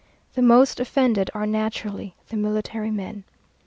The 0.33 0.41
most 0.41 0.79
offended 0.79 1.29
are 1.35 1.45
naturally 1.45 2.15
the 2.29 2.35
military 2.35 2.89
men.... 2.89 3.23